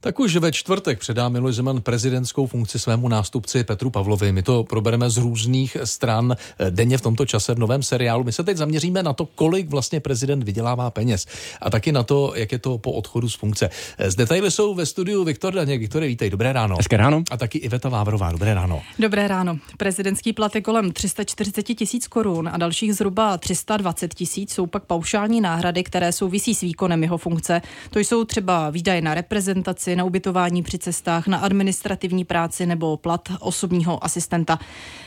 [0.00, 4.32] Tak už ve čtvrtek předá Miloš Zeman prezidentskou funkci svému nástupci Petru Pavlovi.
[4.32, 8.24] My to probereme z různých stran eh, denně v tomto čase v novém seriálu.
[8.24, 11.26] My se teď zaměříme na to, kolik vlastně prezident vydělává peněz
[11.60, 13.70] a taky na to, jak je to po odchodu z funkce.
[13.98, 15.80] Eh, z detaily jsou ve studiu Viktor Daněk.
[15.80, 16.76] Viktore, vítej, dobré ráno.
[16.76, 17.22] Hezké ráno.
[17.30, 18.82] A taky Iveta Vávrová, dobré ráno.
[18.98, 19.58] Dobré ráno.
[19.76, 25.40] Prezidentský plat je kolem 340 tisíc korun a dalších zhruba 320 tisíc jsou pak paušální
[25.40, 27.62] náhrady, které souvisí s výkonem jeho funkce.
[27.90, 33.28] To jsou třeba výdaje na reprezentaci, na ubytování při cestách, na administrativní práci nebo plat
[33.40, 34.58] osobního asistenta.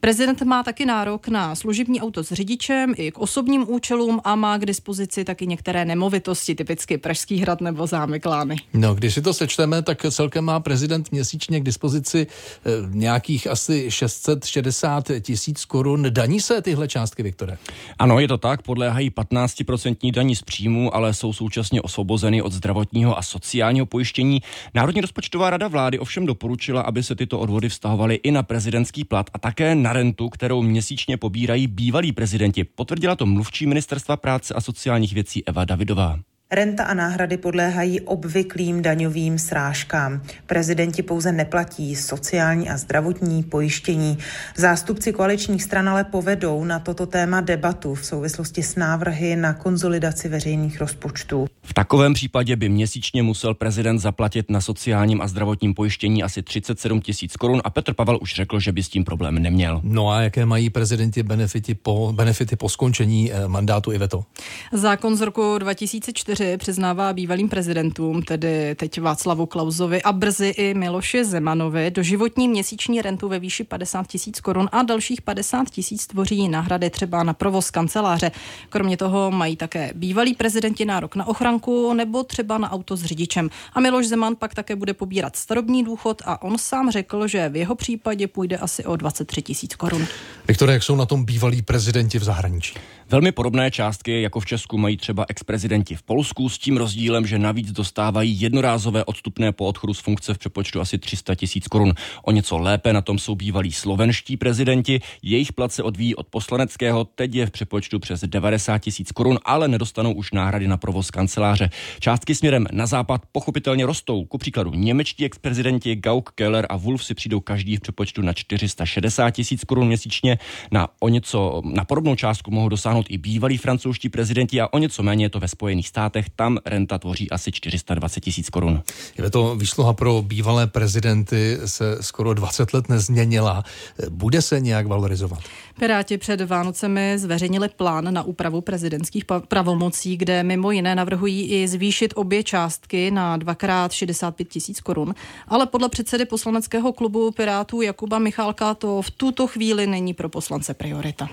[0.00, 4.58] Prezident má taky nárok na služební auto s řidičem i k osobním účelům a má
[4.58, 8.56] k dispozici taky některé nemovitosti, typicky Pražský hrad nebo zámek Lány.
[8.74, 13.90] No, když si to sečteme, tak celkem má prezident měsíčně k dispozici eh, nějakých asi
[13.90, 16.06] 660 tisíc korun.
[16.10, 17.58] Daní se tyhle částky, Viktore?
[17.98, 23.18] Ano, je to tak, podléhají 15% daní z příjmu, ale jsou současně osvobozeny od zdravotního
[23.18, 24.42] a sociálního pojištění.
[24.74, 29.30] Národní rozpočtová rada vlády ovšem doporučila, aby se tyto odvody vztahovaly i na prezidentský plat
[29.34, 32.64] a také na rentu, kterou měsíčně pobírají bývalí prezidenti.
[32.64, 36.18] Potvrdila to mluvčí ministerstva práce a sociálních věcí Eva Davidová.
[36.50, 40.22] Renta a náhrady podléhají obvyklým daňovým srážkám.
[40.46, 44.18] Prezidenti pouze neplatí sociální a zdravotní pojištění.
[44.56, 50.28] Zástupci koaličních stran ale povedou na toto téma debatu v souvislosti s návrhy na konzolidaci
[50.28, 51.46] veřejných rozpočtů.
[51.62, 57.00] V takovém případě by měsíčně musel prezident zaplatit na sociálním a zdravotním pojištění asi 37
[57.00, 59.80] tisíc korun a Petr Pavel už řekl, že by s tím problém neměl.
[59.84, 64.24] No a jaké mají prezidenti benefity po, benefity po skončení eh, mandátu Iveto?
[64.72, 70.74] Zákon z roku 2004 4 přiznává bývalým prezidentům, tedy teď Václavu Klausovi a brzy i
[70.74, 76.06] Miloši Zemanovi, do životní měsíční rentu ve výši 50 tisíc korun a dalších 50 tisíc
[76.06, 78.30] tvoří náhrady třeba na provoz kanceláře.
[78.68, 83.50] Kromě toho mají také bývalí prezidenti nárok na ochranku nebo třeba na auto s řidičem.
[83.72, 87.56] A Miloš Zeman pak také bude pobírat starobní důchod a on sám řekl, že v
[87.56, 90.06] jeho případě půjde asi o 23 tisíc korun.
[90.48, 92.74] Viktore, jak jsou na tom bývalí prezidenti v zahraničí?
[93.10, 97.38] Velmi podobné částky jako v Česku mají třeba ex-prezidenti v Polsku s tím rozdílem, že
[97.38, 101.92] navíc dostávají jednorázové odstupné po odchodu z funkce v přepočtu asi 300 tisíc korun.
[102.22, 105.00] O něco lépe na tom jsou bývalí slovenští prezidenti.
[105.22, 109.68] Jejich plat se odvíjí od poslaneckého, teď je v přepočtu přes 90 tisíc korun, ale
[109.68, 111.70] nedostanou už náhrady na provoz kanceláře.
[112.00, 114.24] Částky směrem na západ pochopitelně rostou.
[114.24, 119.30] Ku příkladu němečtí ex-prezidenti Gauck, Keller a Wolf si přijdou každý v přepočtu na 460
[119.30, 120.38] tisíc korun měsíčně.
[120.70, 125.02] Na o něco, na podobnou částku mohou dosáhnout i bývalí francouzští prezidenti a o něco
[125.02, 125.88] méně je to ve Spojených
[126.22, 126.36] státech.
[126.36, 128.82] Tam renta tvoří asi 420 tisíc korun.
[129.18, 133.64] Je to výsluha pro bývalé prezidenty se skoro 20 let nezměnila.
[134.10, 135.38] Bude se nějak valorizovat?
[135.78, 142.12] Piráti před Vánocemi zveřejnili plán na úpravu prezidentských pravomocí, kde mimo jiné navrhují i zvýšit
[142.16, 145.14] obě částky na dvakrát 65 tisíc korun.
[145.48, 150.74] Ale podle předsedy poslaneckého klubu Pirátů Jakuba Michálka to v tuto chvíli není pro poslance
[150.74, 151.28] priorita.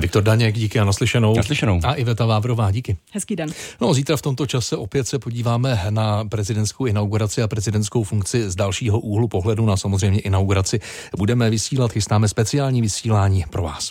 [0.00, 1.36] Viktor Daněk, díky a naslyšenou.
[1.36, 1.80] Naslyšenou.
[1.84, 2.96] A Iveta Vávrová, díky.
[3.12, 3.50] Hezký den.
[3.80, 8.54] No, zítra v tomto čase opět se podíváme na prezidentskou inauguraci a prezidentskou funkci z
[8.56, 10.80] dalšího úhlu pohledu na samozřejmě inauguraci.
[11.16, 13.90] Budeme vysílat, chystáme speciální vysílání pro vás.